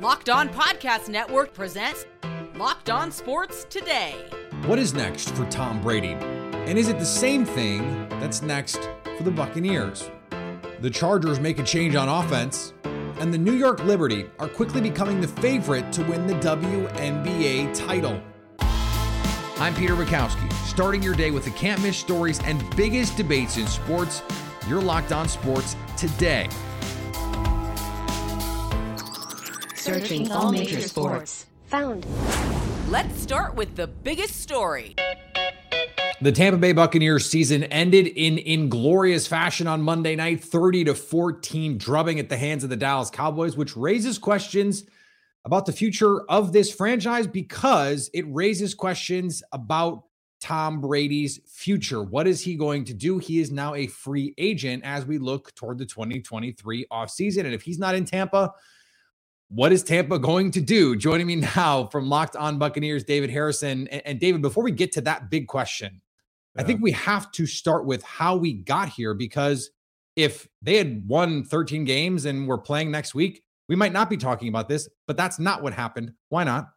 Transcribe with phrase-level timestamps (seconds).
[0.00, 2.06] Locked On Podcast Network presents
[2.54, 4.14] Locked On Sports Today.
[4.64, 6.12] What is next for Tom Brady?
[6.64, 10.10] And is it the same thing that's next for the Buccaneers?
[10.80, 12.72] The Chargers make a change on offense,
[13.18, 18.22] and the New York Liberty are quickly becoming the favorite to win the WNBA title.
[19.58, 23.66] I'm Peter Bukowski, starting your day with the can't miss stories and biggest debates in
[23.66, 24.22] sports.
[24.66, 26.48] You're locked on sports today.
[29.80, 31.46] Searching all major sports.
[31.68, 32.06] Found.
[32.90, 34.94] Let's start with the biggest story.
[36.20, 41.78] The Tampa Bay Buccaneers season ended in inglorious fashion on Monday night, 30 to 14
[41.78, 44.84] drubbing at the hands of the Dallas Cowboys, which raises questions
[45.46, 50.04] about the future of this franchise because it raises questions about
[50.42, 52.02] Tom Brady's future.
[52.02, 53.16] What is he going to do?
[53.16, 57.46] He is now a free agent as we look toward the 2023 offseason.
[57.46, 58.52] And if he's not in Tampa,
[59.50, 60.94] what is Tampa going to do?
[60.94, 63.88] Joining me now from Locked On Buccaneers, David Harrison.
[63.88, 66.00] And, and David, before we get to that big question,
[66.54, 66.62] yeah.
[66.62, 69.70] I think we have to start with how we got here because
[70.14, 74.16] if they had won 13 games and we're playing next week, we might not be
[74.16, 76.12] talking about this, but that's not what happened.
[76.28, 76.70] Why not?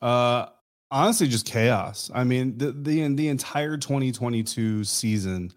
[0.00, 0.46] Uh
[0.90, 2.10] honestly just chaos.
[2.12, 5.52] I mean, the the the entire 2022 season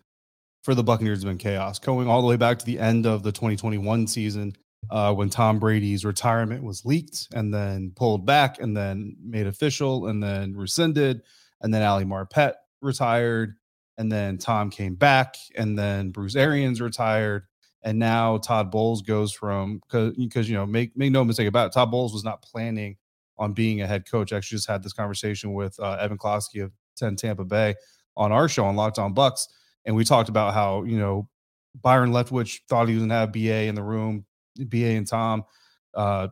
[0.63, 3.23] for the Buccaneers has been chaos, going all the way back to the end of
[3.23, 4.55] the 2021 season
[4.89, 10.07] uh, when Tom Brady's retirement was leaked and then pulled back and then made official
[10.07, 11.21] and then rescinded,
[11.61, 13.55] and then Ali Marpet retired,
[13.97, 17.43] and then Tom came back, and then Bruce Arians retired,
[17.83, 21.73] and now Todd Bowles goes from because you know make make no mistake about it,
[21.73, 22.97] Todd Bowles was not planning
[23.37, 24.31] on being a head coach.
[24.31, 27.75] I actually just had this conversation with uh, Evan Klosky of 10 Tampa Bay
[28.15, 29.47] on our show on Locked On Bucks,
[29.85, 31.29] and we talked about how you know
[31.81, 35.43] Byron Leftwich thought he was gonna have BA in the room, BA and Tom.
[35.93, 36.29] Uh,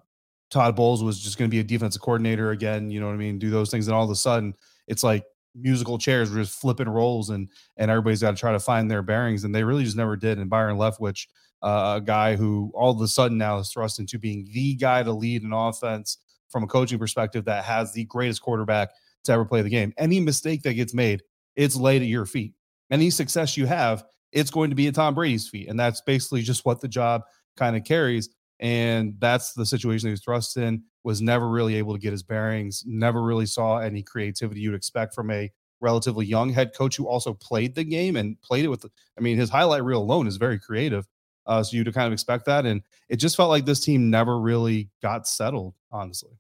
[0.50, 2.92] Todd Bowles was just going to be a defensive coordinator again.
[2.92, 3.40] You know what I mean?
[3.40, 4.54] Do those things, and all of a sudden,
[4.88, 5.24] it's like
[5.56, 9.02] musical chairs were just flipping roles, and and everybody's got to try to find their
[9.02, 10.38] bearings, and they really just never did.
[10.38, 11.28] And Byron Leftwich,
[11.62, 15.02] uh, a guy who all of a sudden now is thrust into being the guy
[15.04, 16.18] to lead an offense
[16.50, 18.90] from a coaching perspective that has the greatest quarterback
[19.24, 19.94] to ever play the game.
[19.98, 21.24] Any mistake that gets made,
[21.56, 22.54] it's laid at your feet.
[22.92, 26.42] Any success you have, it's going to be at Tom Brady's feet, and that's basically
[26.42, 27.24] just what the job
[27.58, 28.30] kind of carries.
[28.60, 32.24] And that's the situation he was thrust in, was never really able to get his
[32.24, 37.08] bearings, never really saw any creativity you'd expect from a relatively young head coach who
[37.08, 38.86] also played the game and played it with,
[39.18, 41.06] I mean, his highlight reel alone is very creative.
[41.46, 42.66] Uh, so you'd kind of expect that.
[42.66, 46.32] And it just felt like this team never really got settled, honestly.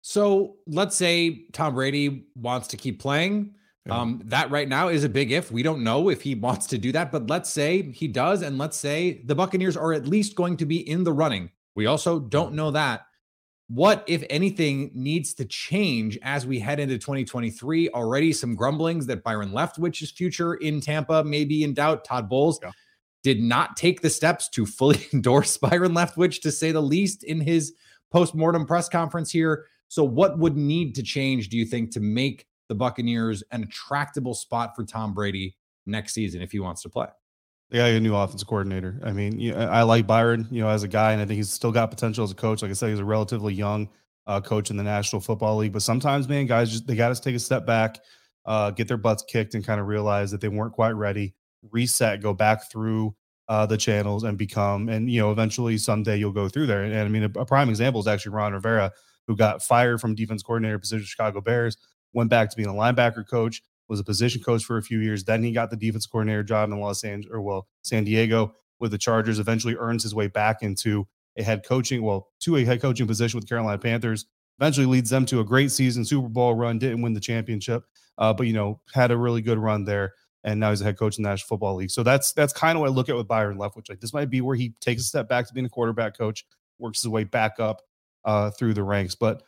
[0.00, 3.56] So let's say Tom Brady wants to keep playing.
[3.90, 5.52] Um, that right now is a big if.
[5.52, 8.58] We don't know if he wants to do that, but let's say he does, and
[8.58, 11.50] let's say the Buccaneers are at least going to be in the running.
[11.74, 13.02] We also don't know that.
[13.68, 17.90] What, if anything, needs to change as we head into 2023?
[17.90, 22.04] Already some grumblings that Byron Leftwich's future in Tampa may be in doubt.
[22.04, 22.70] Todd Bowles yeah.
[23.24, 27.40] did not take the steps to fully endorse Byron Leftwich, to say the least, in
[27.40, 27.74] his
[28.12, 29.66] post-mortem press conference here.
[29.88, 34.34] So, what would need to change, do you think, to make the Buccaneers an attractable
[34.34, 35.56] spot for Tom Brady
[35.86, 37.08] next season if he wants to play.
[37.70, 39.00] Yeah, a new offensive coordinator.
[39.04, 41.72] I mean, I like Byron, you know, as a guy, and I think he's still
[41.72, 42.62] got potential as a coach.
[42.62, 43.88] Like I said, he's a relatively young
[44.28, 45.72] uh, coach in the National Football League.
[45.72, 47.98] But sometimes, man, guys just they got to take a step back,
[48.44, 51.34] uh, get their butts kicked, and kind of realize that they weren't quite ready.
[51.72, 53.16] Reset, go back through
[53.48, 54.88] uh, the channels, and become.
[54.88, 56.84] And you know, eventually, someday you'll go through there.
[56.84, 58.92] And, and I mean, a, a, prime example is actually Ron Rivera,
[59.26, 61.76] who got fired from defense coordinator position Chicago Bears
[62.16, 65.22] went back to being a linebacker coach, was a position coach for a few years.
[65.22, 68.90] Then he got the defense coordinator job in Los Angeles, or well, San Diego with
[68.90, 69.38] the Chargers.
[69.38, 71.06] Eventually earns his way back into
[71.38, 74.24] a head coaching, well, to a head coaching position with Carolina Panthers.
[74.58, 76.78] Eventually leads them to a great season, Super Bowl run.
[76.78, 77.84] Didn't win the championship,
[78.16, 80.14] uh, but you know had a really good run there.
[80.42, 81.90] And now he's a head coach in the National Football League.
[81.90, 83.90] So that's that's kind of what I look at with Byron Leftwich.
[83.90, 86.46] Like this might be where he takes a step back to being a quarterback coach,
[86.78, 87.82] works his way back up
[88.24, 89.14] uh, through the ranks.
[89.14, 89.42] But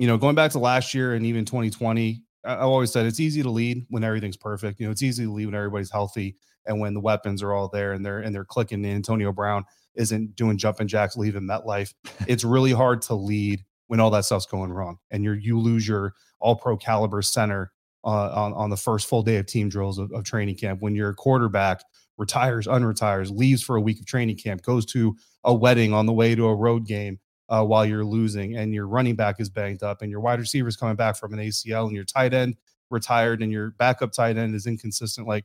[0.00, 3.42] you know, going back to last year and even 2020, I've always said it's easy
[3.42, 4.80] to lead when everything's perfect.
[4.80, 7.68] You know, it's easy to lead when everybody's healthy and when the weapons are all
[7.68, 8.82] there and they're and they're clicking.
[8.82, 11.92] And Antonio Brown isn't doing jumping jacks leaving MetLife.
[12.26, 15.86] it's really hard to lead when all that stuff's going wrong and you're you lose
[15.86, 17.70] your all pro caliber center
[18.02, 20.94] uh, on, on the first full day of team drills of, of training camp when
[20.94, 21.84] your quarterback
[22.16, 25.14] retires, unretires, leaves for a week of training camp, goes to
[25.44, 27.18] a wedding on the way to a road game
[27.50, 30.68] uh, while you're losing, and your running back is banged up, and your wide receiver
[30.68, 32.56] is coming back from an ACL, and your tight end
[32.90, 35.26] retired, and your backup tight end is inconsistent.
[35.26, 35.44] Like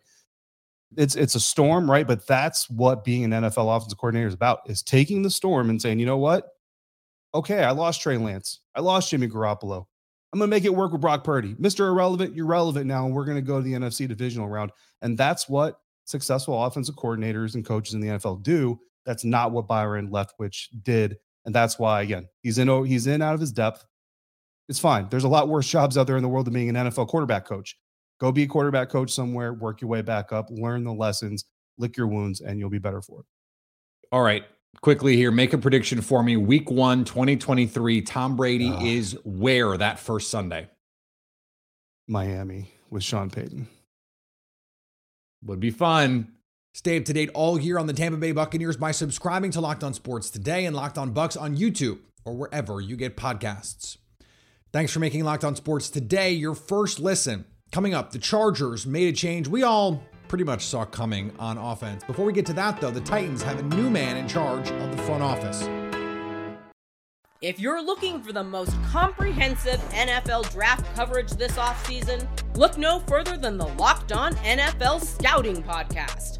[0.98, 2.08] it's it's a storm, right?
[2.08, 5.82] But that's what being an NFL offensive coordinator is about: is taking the storm and
[5.82, 6.52] saying, you know what?
[7.34, 9.86] Okay, I lost Trey Lance, I lost Jimmy Garoppolo.
[10.34, 11.54] I'm to make it work with Brock Purdy.
[11.56, 11.88] Mr.
[11.88, 14.72] Irrelevant, you're relevant now, and we're to go to the NFC divisional round.
[15.02, 18.78] And that's what successful offensive coordinators and coaches in the NFL do.
[19.06, 21.18] That's not what Byron Leftwich did.
[21.46, 23.86] And that's why, again, he's in he's in out of his depth.
[24.68, 25.08] It's fine.
[25.10, 27.46] There's a lot worse jobs out there in the world than being an NFL quarterback
[27.46, 27.78] coach.
[28.20, 31.46] Go be a quarterback coach somewhere, work your way back up, learn the lessons,
[31.78, 33.26] lick your wounds, and you'll be better for it.
[34.12, 34.44] All right
[34.82, 36.38] quickly here, make a prediction for me.
[36.38, 40.70] Week one, 2023, Tom Brady uh, is where that first Sunday?
[42.08, 43.68] Miami with Sean Payton.
[45.44, 46.32] Would be fun.
[46.76, 49.82] Stay up to date all year on the Tampa Bay Buccaneers by subscribing to Locked
[49.82, 53.96] On Sports today and Locked On Bucks on YouTube or wherever you get podcasts.
[54.74, 57.46] Thanks for making Locked On Sports today your first listen.
[57.72, 62.04] Coming up, the Chargers made a change we all pretty much saw coming on offense.
[62.04, 64.98] Before we get to that, though, the Titans have a new man in charge of
[64.98, 65.70] the front office.
[67.42, 72.28] If you're looking for the most comprehensive NFL draft coverage this offseason,
[72.58, 76.40] look no further than the Locked On NFL Scouting Podcast.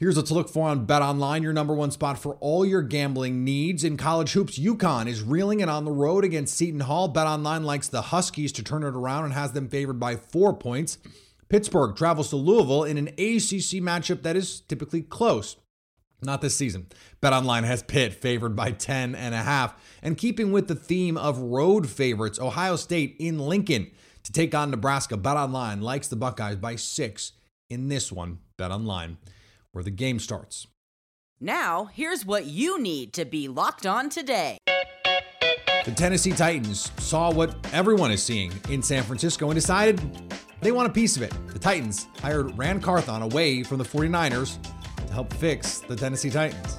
[0.00, 2.82] Here's what to look for on Bet Online, your number one spot for all your
[2.82, 3.82] gambling needs.
[3.82, 7.08] In college hoops, UConn is reeling it on the road against Seton Hall.
[7.08, 10.54] Bet Online likes the Huskies to turn it around and has them favored by four
[10.54, 10.98] points.
[11.48, 15.56] Pittsburgh travels to Louisville in an ACC matchup that is typically close.
[16.22, 16.86] Not this season.
[17.20, 19.74] BetOnline has Pitt favored by 10 and a half.
[20.00, 23.90] And keeping with the theme of road favorites, Ohio State in Lincoln
[24.22, 25.16] to take on Nebraska.
[25.16, 27.32] BetOnline likes the Buckeyes by 6
[27.68, 28.38] in this one.
[28.56, 29.16] BetOnline
[29.78, 30.66] where the game starts.
[31.38, 34.58] Now, here's what you need to be locked on today.
[35.84, 40.00] The Tennessee Titans saw what everyone is seeing in San Francisco and decided
[40.62, 41.32] they want a piece of it.
[41.52, 44.58] The Titans hired Ran Carthon away from the 49ers
[45.06, 46.78] to help fix the Tennessee Titans.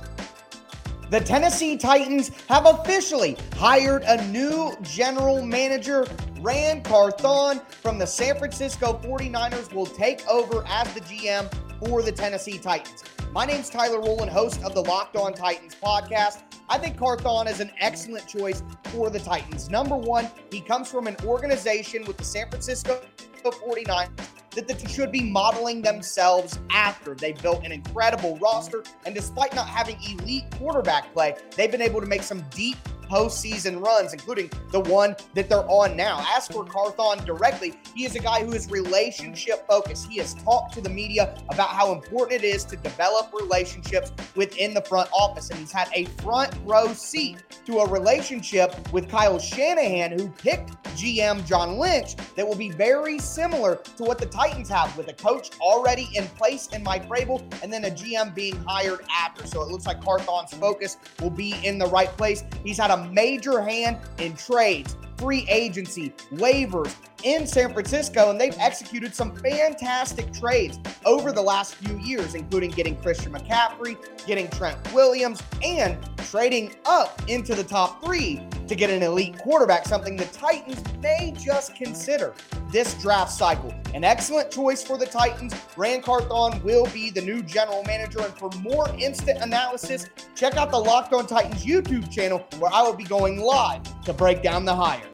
[1.10, 6.06] The Tennessee Titans have officially hired a new general manager.
[6.42, 11.50] Ran Carthon from the San Francisco 49ers will take over as the GM
[11.80, 13.04] for the Tennessee Titans.
[13.32, 16.44] My name's Tyler Rowland, host of the Locked On Titans podcast.
[16.70, 19.70] I think Carthon is an excellent choice for the Titans.
[19.70, 23.02] Number one, he comes from an organization with the San Francisco
[23.44, 24.10] the 49
[24.56, 27.16] that they should be modeling themselves after.
[27.16, 32.02] They've built an incredible roster, and despite not having elite quarterback play, they've been able
[32.02, 32.78] to make some deep
[33.10, 36.24] postseason runs, including the one that they're on now.
[36.36, 40.10] As for Carthon directly, he is a guy who is relationship focused.
[40.10, 44.74] He has talked to the media about how important it is to develop relationships within
[44.74, 49.40] the front office, and he's had a front row seat to a relationship with Kyle
[49.40, 54.70] Shanahan, who picked GM John Lynch, that will be very similar to what the Titans
[54.70, 58.56] have with a coach already in place in Mike Vrabel and then a GM being
[58.66, 59.48] hired after.
[59.48, 62.44] So it looks like Carthon's focus will be in the right place.
[62.64, 68.58] He's had a major hand in trades, free agency, waivers in San Francisco, and they've
[68.60, 74.78] executed some fantastic trades over the last few years, including getting Christian McCaffrey, getting Trent
[74.94, 80.26] Williams, and trading up into the top three to get an elite quarterback, something the
[80.26, 82.34] Titans may just consider
[82.72, 83.74] this draft cycle.
[83.94, 85.54] An excellent choice for the Titans.
[85.76, 88.20] Ran Carthon will be the new general manager.
[88.20, 92.84] And for more instant analysis, check out the Locked On Titans YouTube channel where I
[92.84, 95.09] will be going live to break down the hire.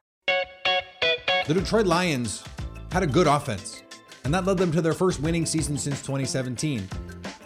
[1.48, 2.44] The Detroit Lions
[2.92, 3.84] had a good offense,
[4.24, 6.90] and that led them to their first winning season since 2017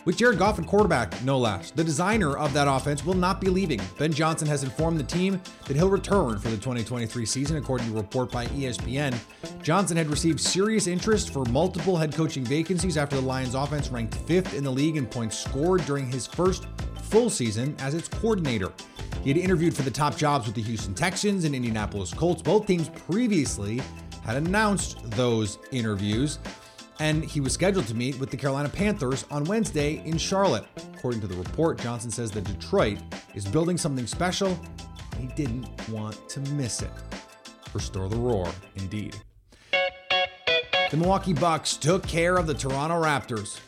[0.05, 1.69] with Jared Goff and quarterback, no less.
[1.69, 3.79] The designer of that offense will not be leaving.
[3.97, 7.93] Ben Johnson has informed the team that he'll return for the 2023 season, according to
[7.93, 9.15] a report by ESPN.
[9.61, 14.15] Johnson had received serious interest for multiple head coaching vacancies after the Lions offense ranked
[14.15, 16.65] fifth in the league in points scored during his first
[17.03, 18.71] full season as its coordinator.
[19.23, 22.41] He had interviewed for the top jobs with the Houston Texans and Indianapolis Colts.
[22.41, 23.81] Both teams previously
[24.23, 26.39] had announced those interviews,
[26.99, 30.65] and he was scheduled to meet with the Carolina Panthers on Wednesday in Charlotte.
[30.95, 32.99] According to the report, Johnson says that Detroit
[33.35, 34.57] is building something special,
[35.13, 36.91] and he didn't want to miss it.
[37.73, 39.15] Restore the roar, indeed.
[39.71, 43.59] The Milwaukee Bucks took care of the Toronto Raptors.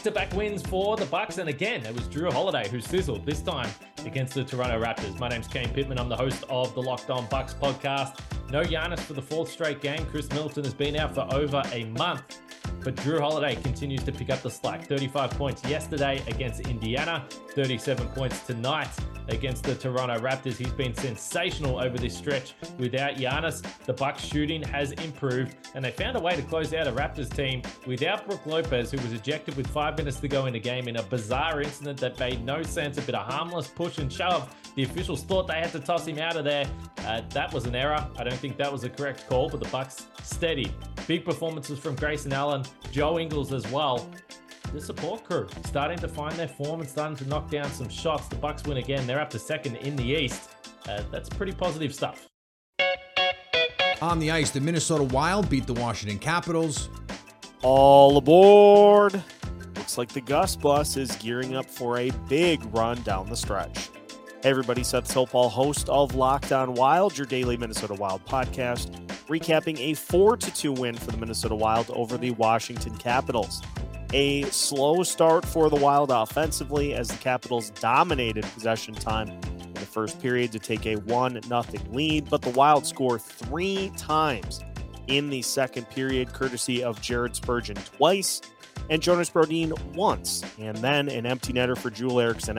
[0.00, 3.68] Back-to-back wins for the Bucks, and again, it was Jrue Holiday who sizzled this time
[4.06, 5.20] against the Toronto Raptors.
[5.20, 5.98] My name's Kane Pittman.
[5.98, 8.18] I'm the host of the Locked On Bucks podcast.
[8.50, 10.06] No Giannis for the fourth straight game.
[10.06, 12.40] Khris Middleton has been out for over a month.
[12.82, 14.86] But Jrue Holiday continues to pick up the slack.
[14.86, 18.88] 35 points yesterday against Indiana, 37 points tonight
[19.28, 20.56] against the Toronto Raptors.
[20.56, 23.62] He's been sensational over this stretch without Giannis.
[23.84, 27.34] The Bucks shooting has improved, and they found a way to close out a Raptors
[27.34, 30.88] team without Brook Lopez, who was ejected with five minutes to go in the game
[30.88, 32.98] in a bizarre incident that made no sense.
[32.98, 34.54] A bit of harmless push and shove.
[34.76, 36.64] The officials thought they had to toss him out of there.
[36.98, 38.06] Uh, that was an error.
[38.16, 40.72] I don't think that was a correct call, but the Bucks steady.
[41.06, 44.08] Big performances from Grayson Allen, Joe Ingles as well
[44.72, 48.28] the support crew starting to find their form and starting to knock down some shots.
[48.28, 49.06] The Bucks win again.
[49.06, 50.50] They're up to second in the East.
[50.88, 52.28] Uh, that's pretty positive stuff.
[54.00, 56.88] On the ice, the Minnesota Wild beat the Washington Capitals.
[57.62, 59.22] All aboard!
[59.76, 63.90] Looks like the Gus bus is gearing up for a big run down the stretch.
[64.42, 68.99] Hey everybody, Seth Topal, host of Locked On Wild, your daily Minnesota Wild podcast,
[69.30, 73.62] recapping a 4 2 win for the Minnesota Wild over the Washington Capitals.
[74.12, 79.86] A slow start for the Wild offensively as the Capitals dominated possession time in the
[79.86, 84.60] first period to take a 1 0 lead, but the Wild score three times
[85.06, 88.40] in the second period, courtesy of Jared Spurgeon twice
[88.90, 90.42] and Jonas Brodin once.
[90.58, 92.58] And then an empty netter for Joel Eriksson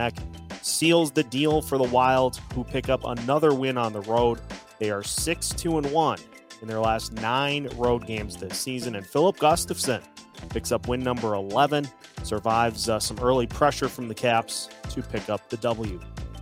[0.62, 4.40] seals the deal for the Wild, who pick up another win on the road.
[4.80, 6.18] They are 6 2 and 1
[6.62, 8.96] in their last nine road games this season.
[8.96, 10.02] And Filip Gustavsson
[10.50, 11.88] picks up win number 11,
[12.24, 16.00] survives uh, some early pressure from the Caps to pick up the W.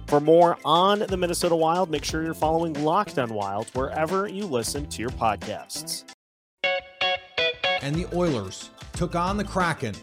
[0.07, 4.45] For more on the Minnesota Wild, make sure you're following Locked on Wild wherever you
[4.45, 6.03] listen to your podcasts.
[7.81, 9.93] And the Oilers took on the Kraken.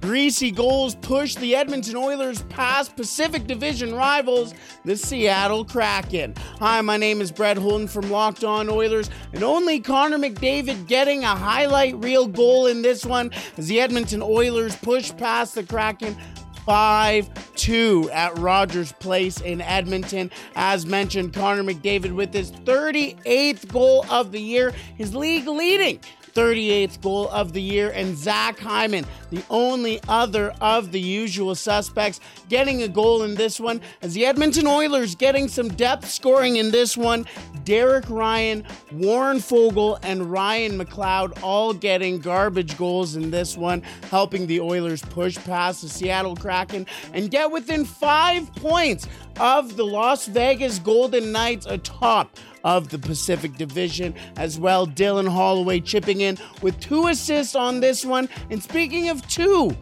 [0.00, 6.34] Greasy goals push the Edmonton Oilers past Pacific Division rivals, the Seattle Kraken.
[6.60, 11.24] Hi, my name is Brett Holden from Locked On Oilers, and only Connor McDavid getting
[11.24, 16.16] a highlight reel goal in this one as the Edmonton Oilers push past the Kraken
[16.64, 20.30] 5 2 at Rogers Place in Edmonton.
[20.54, 25.98] As mentioned, Connor McDavid with his 38th goal of the year, his league leading
[26.38, 32.20] 38th goal of the year, and Zach Hyman, the only other of the usual suspects,
[32.48, 33.80] getting a goal in this one.
[34.02, 37.26] As the Edmonton Oilers getting some depth scoring in this one,
[37.64, 44.46] Derek Ryan, Warren Foegele, and Ryan McLeod all getting garbage goals in this one, helping
[44.46, 49.08] the Oilers push past the Seattle Kraken and get within five points
[49.40, 54.86] of the Las Vegas Golden Knights atop of the Pacific Division as well.
[54.86, 58.28] Dylan Holloway chipping in with two assists on this one.
[58.50, 59.76] And speaking of two,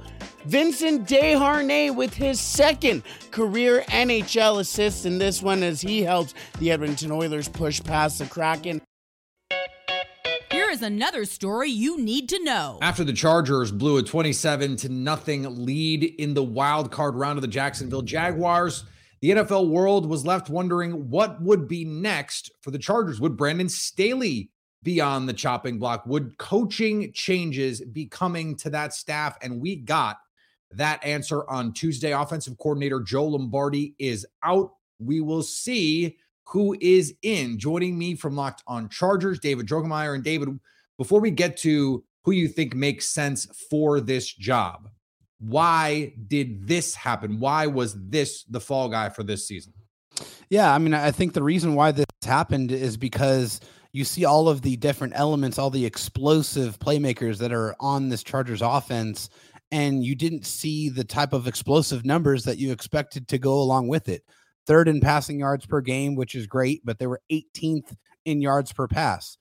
[0.45, 6.71] Vincent Desharnais with his second career NHL assist in this one as he helps the
[6.71, 8.81] Edmonton Oilers push past the Kraken.
[10.53, 12.79] Here is another story you need to know.
[12.81, 17.43] After the Chargers blew a 27 to nothing lead in the wild card round of
[17.43, 18.85] the Jacksonville Jaguars,
[19.20, 23.20] the NFL world was left wondering what would be next for the Chargers.
[23.20, 24.50] Would Brandon Staley
[24.82, 26.04] be on the chopping block?
[26.06, 29.37] Would coaching changes be coming to that staff?
[29.42, 30.18] And we got
[30.73, 32.12] that answer on Tuesday.
[32.12, 34.73] Offensive coordinator Joe Lombardi is out.
[34.99, 37.58] We will see who is in.
[37.58, 40.14] Joining me from Locked on Chargers, David Drogemeyer.
[40.14, 40.61] And David,
[40.99, 44.88] before we get to who you think makes sense for this job,
[45.38, 47.40] why did this happen?
[47.40, 49.73] Why was this the fall guy for this season?
[50.49, 53.61] Yeah, I mean, I think the reason why this happened is because
[53.93, 58.23] you see all of the different elements, all the explosive playmakers that are on this
[58.23, 59.28] Chargers offense,
[59.71, 63.88] and you didn't see the type of explosive numbers that you expected to go along
[63.88, 64.23] with it.
[64.66, 68.73] Third in passing yards per game, which is great, but they were 18th in yards
[68.73, 69.37] per pass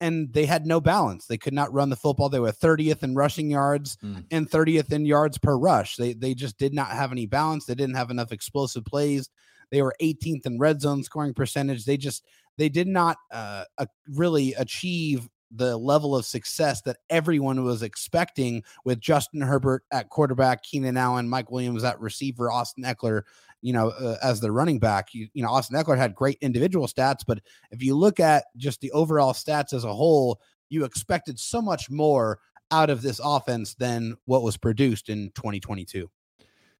[0.00, 1.26] and they had no balance.
[1.26, 2.28] They could not run the football.
[2.28, 4.24] They were 30th in rushing yards mm.
[4.30, 5.96] and 30th in yards per rush.
[5.96, 7.66] They they just did not have any balance.
[7.66, 9.28] They didn't have enough explosive plays.
[9.70, 11.84] They were 18th in red zone scoring percentage.
[11.84, 12.24] They just
[12.56, 18.62] they did not uh, uh, really achieve the level of success that everyone was expecting
[18.84, 23.22] with Justin Herbert at quarterback, Keenan Allen, Mike Williams at receiver, Austin Ekeler
[23.62, 25.12] you know, uh, as the running back.
[25.12, 27.40] You, you know, Austin Ekeler had great individual stats, but
[27.70, 31.90] if you look at just the overall stats as a whole, you expected so much
[31.90, 32.38] more
[32.70, 36.08] out of this offense than what was produced in 2022.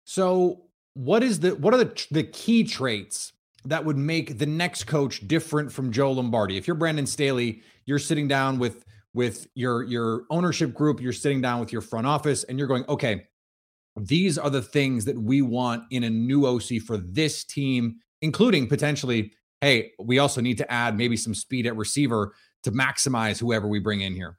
[0.05, 0.63] So,
[0.95, 3.33] what is the what are the the key traits
[3.65, 6.57] that would make the next coach different from Joe Lombardi?
[6.57, 11.41] If you're Brandon Staley, you're sitting down with with your your ownership group, you're sitting
[11.41, 13.27] down with your front office and you're going, "Okay,
[13.97, 18.69] these are the things that we want in a new OC for this team, including
[18.69, 23.67] potentially, hey, we also need to add maybe some speed at receiver to maximize whoever
[23.67, 24.39] we bring in here.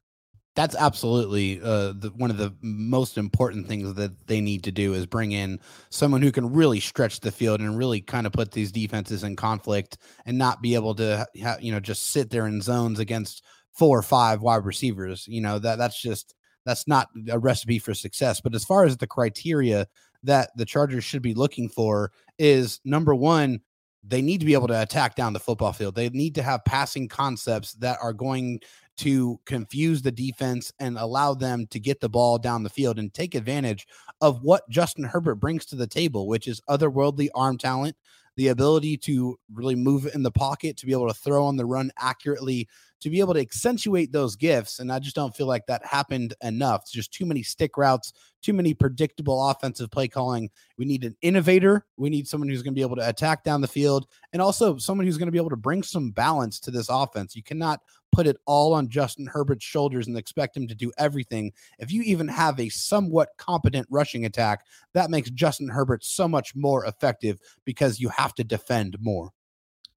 [0.54, 4.94] That's absolutely uh, the, one of the most important things that they need to do
[4.94, 8.52] is bring in someone who can really stretch the field and really kind of put
[8.52, 12.48] these defenses in conflict and not be able to, ha- you know, just sit there
[12.48, 15.26] in zones against four or five wide receivers.
[15.28, 18.42] You know that that's just that's not a recipe for success.
[18.42, 19.88] But as far as the criteria
[20.24, 23.62] that the Chargers should be looking for is number one,
[24.04, 25.96] they need to be able to attack down the football field.
[25.96, 28.60] They need to have passing concepts that are going
[28.98, 33.14] to confuse the defense and allow them to get the ball down the field and
[33.14, 33.88] take advantage
[34.20, 37.96] of what Justin Herbert brings to the table, which is otherworldly arm talent,
[38.36, 41.66] the ability to really move in the pocket, to be able to throw on the
[41.66, 42.68] run accurately,
[43.02, 44.80] to be able to accentuate those gifts.
[44.80, 46.82] And I just don't feel like that happened enough.
[46.84, 50.50] It's just too many stick routes, too many predictable offensive play calling.
[50.78, 51.86] We need an innovator.
[51.98, 54.78] We need someone who's going to be able to attack down the field and also
[54.78, 57.36] someone who's going to be able to bring some balance to this offense.
[57.36, 57.82] You cannot
[58.12, 61.54] put it all on Justin Herbert's shoulders and expect him to do everything.
[61.80, 66.56] If you even have a somewhat competent rushing attack, that makes Justin Herbert so much
[66.56, 69.32] more effective because you have to defend more.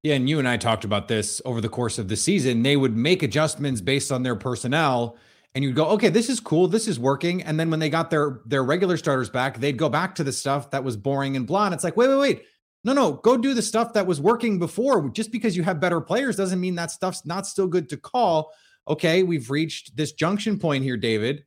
[0.05, 2.61] Yeah, and you and I talked about this over the course of the season.
[2.61, 5.17] They would make adjustments based on their personnel,
[5.55, 8.11] and you'd go, "Okay, this is cool, this is working." And then when they got
[8.11, 11.47] their their regular starters back, they'd go back to the stuff that was boring and
[11.47, 11.65] blah.
[11.65, 12.43] And it's like, wait, wait, wait,
[12.83, 15.09] no, no, go do the stuff that was working before.
[15.09, 18.51] Just because you have better players doesn't mean that stuff's not still good to call.
[18.87, 21.45] Okay, we've reached this junction point here, David.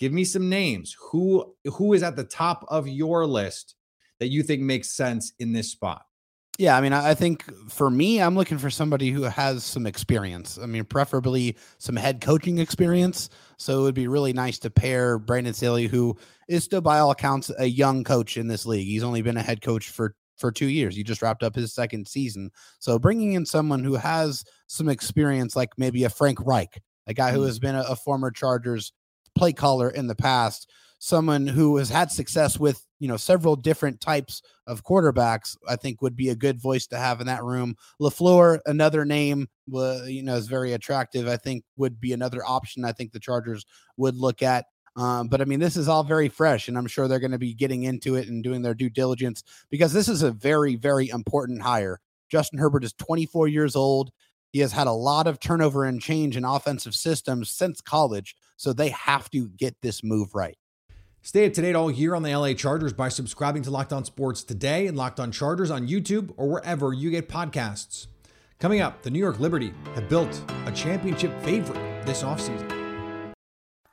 [0.00, 0.96] Give me some names.
[1.12, 3.76] Who who is at the top of your list
[4.18, 6.02] that you think makes sense in this spot?
[6.60, 10.58] Yeah, I mean, I think for me, I'm looking for somebody who has some experience.
[10.62, 13.30] I mean, preferably some head coaching experience.
[13.56, 16.18] So it would be really nice to pair Brandon Staley, who
[16.50, 18.86] is still, by all accounts, a young coach in this league.
[18.86, 20.94] He's only been a head coach for for two years.
[20.94, 22.50] He just wrapped up his second season.
[22.78, 27.32] So bringing in someone who has some experience, like maybe a Frank Reich, a guy
[27.32, 27.46] who mm.
[27.46, 28.92] has been a, a former Chargers
[29.34, 34.00] play caller in the past, someone who has had success with you know several different
[34.00, 37.74] types of quarterbacks i think would be a good voice to have in that room
[38.00, 42.84] lafleur another name uh, you know is very attractive i think would be another option
[42.84, 43.64] i think the chargers
[43.96, 47.06] would look at um, but I mean, this is all very fresh, and I'm sure
[47.06, 50.22] they're going to be getting into it and doing their due diligence because this is
[50.22, 52.00] a very, very important hire.
[52.28, 54.10] Justin Herbert is 24 years old.
[54.52, 58.72] He has had a lot of turnover and change in offensive systems since college, so
[58.72, 60.58] they have to get this move right.
[61.22, 64.04] Stay up to date all year on the LA Chargers by subscribing to Locked On
[64.06, 68.06] Sports today and Locked On Chargers on YouTube or wherever you get podcasts.
[68.58, 72.79] Coming up, the New York Liberty have built a championship favorite this offseason.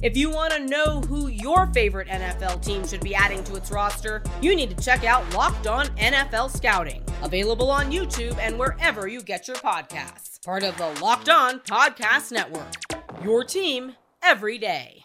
[0.00, 3.72] If you want to know who your favorite NFL team should be adding to its
[3.72, 9.08] roster, you need to check out Locked On NFL Scouting, available on YouTube and wherever
[9.08, 10.40] you get your podcasts.
[10.44, 12.74] Part of the Locked On Podcast Network.
[13.24, 15.02] Your team every day.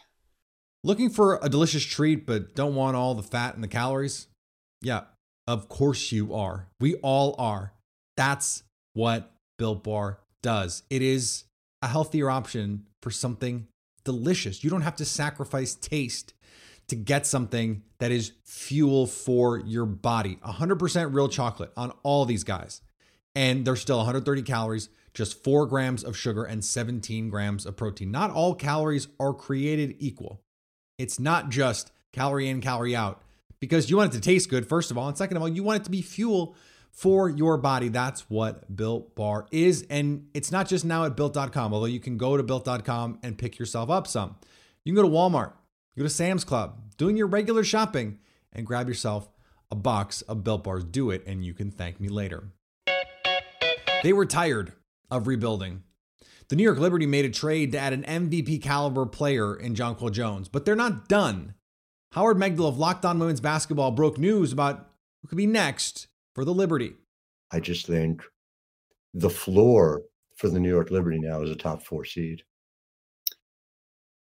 [0.84, 4.27] Looking for a delicious treat but don't want all the fat and the calories?
[4.84, 5.06] Yeah,
[5.47, 6.67] of course you are.
[6.79, 7.73] We all are.
[8.15, 8.62] That's
[8.93, 10.84] what Built Bar does.
[10.91, 11.45] It is
[11.82, 13.67] a healthier option for something
[14.04, 14.63] delicious.
[14.63, 16.34] You don't have to sacrifice taste
[16.88, 20.38] to get something that is fuel for your body.
[20.46, 22.82] 100% real chocolate on all these guys.
[23.36, 28.12] And they're still 130 calories, just four grams of sugar, and 17 grams of protein.
[28.12, 30.42] Not all calories are created equal.
[30.98, 33.24] It's not just calorie in, calorie out,
[33.60, 35.08] because you want it to taste good, first of all.
[35.08, 36.56] And second of all, you want it to be fuel
[36.93, 37.89] for your body.
[37.89, 39.86] That's what Built Bar is.
[39.89, 43.58] And it's not just now at built.com, although you can go to built.com and pick
[43.60, 44.36] yourself up some.
[44.86, 45.53] You can go to Walmart,
[45.97, 48.19] go to Sam's Club, doing your regular shopping,
[48.53, 49.27] and grab yourself
[49.71, 50.84] a box of Built Bars.
[50.84, 52.43] Do it, and you can thank me later.
[54.03, 54.73] They were tired
[55.10, 55.84] of rebuilding.
[56.49, 60.12] the New York Liberty made a trade to add an MVP caliber player in Jonquel
[60.12, 61.56] Jones, but they're not done.
[62.12, 64.89] Howard Megdal of Locked On Women's Basketball broke news about
[65.21, 66.93] who could be next for the Liberty.
[67.52, 68.24] I just think
[69.13, 70.04] the floor
[70.36, 72.41] for the New York Liberty now is a top four seed.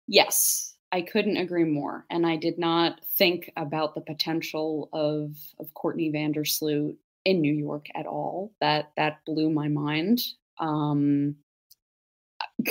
[0.06, 2.04] Yes, I couldn't agree more.
[2.10, 7.86] And I did not think about the potential of of Courtney Vandersloot in New York
[7.94, 8.52] at all.
[8.60, 10.20] That that blew my mind.
[10.60, 11.36] Um,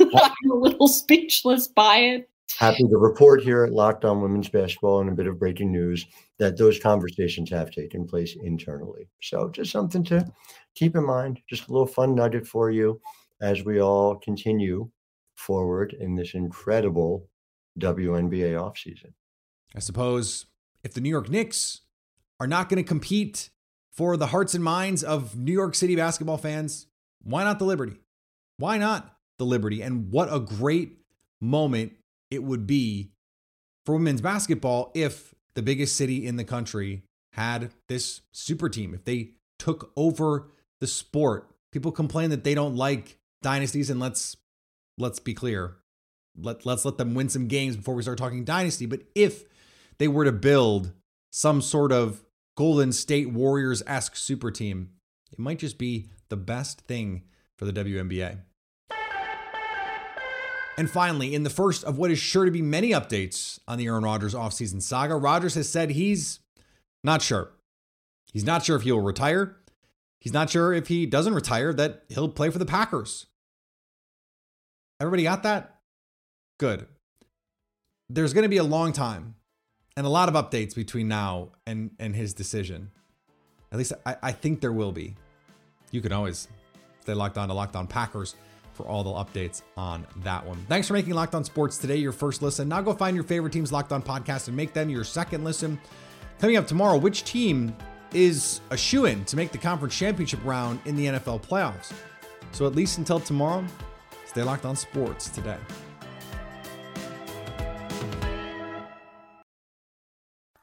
[0.00, 2.28] I'm a little speechless by it.
[2.58, 6.06] Happy to report here at Locked On Women's Basketball and a bit of breaking news
[6.42, 9.08] that those conversations have taken place internally.
[9.22, 10.26] So just something to
[10.74, 13.00] keep in mind, just a little fun nugget for you
[13.40, 14.90] as we all continue
[15.36, 17.28] forward in this incredible
[17.78, 19.12] WNBA offseason.
[19.76, 20.46] I suppose
[20.82, 21.82] if the New York Knicks
[22.40, 23.50] are not going to compete
[23.92, 26.88] for the hearts and minds of New York City basketball fans,
[27.22, 28.00] why not the Liberty?
[28.56, 29.80] Why not the Liberty?
[29.80, 30.98] And what a great
[31.40, 31.92] moment
[32.32, 33.12] it would be
[33.86, 39.04] for women's basketball if the biggest city in the country had this super team, if
[39.04, 40.48] they took over
[40.80, 41.48] the sport.
[41.70, 44.36] People complain that they don't like dynasties, and let's
[44.98, 45.76] let's be clear.
[46.36, 48.86] Let let's let them win some games before we start talking dynasty.
[48.86, 49.44] But if
[49.98, 50.92] they were to build
[51.30, 52.24] some sort of
[52.56, 54.90] Golden State Warriors esque super team,
[55.30, 57.22] it might just be the best thing
[57.56, 58.40] for the WNBA.
[60.78, 63.86] And finally, in the first of what is sure to be many updates on the
[63.86, 66.40] Aaron Rodgers offseason saga, Rodgers has said he's
[67.04, 67.52] not sure.
[68.32, 69.56] He's not sure if he'll retire.
[70.20, 73.26] He's not sure if he doesn't retire that he'll play for the Packers.
[75.00, 75.80] Everybody got that?
[76.58, 76.86] Good.
[78.08, 79.34] There's going to be a long time
[79.96, 82.90] and a lot of updates between now and, and his decision.
[83.72, 85.16] At least I, I think there will be.
[85.90, 86.48] You can always
[87.00, 88.36] stay locked on to Locked On Packers
[88.72, 90.58] for all the updates on that one.
[90.68, 92.68] Thanks for making Locked On Sports today your first listen.
[92.68, 95.80] Now go find your favorite team's Locked On podcast and make them your second listen.
[96.38, 97.76] Coming up tomorrow, which team
[98.12, 101.92] is a shoe in to make the conference championship round in the NFL playoffs?
[102.52, 103.64] So at least until tomorrow,
[104.26, 105.58] stay locked on sports today.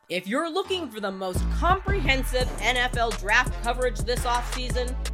[0.09, 4.95] If you're looking for the most comprehensive NFL draft coverage this offseason,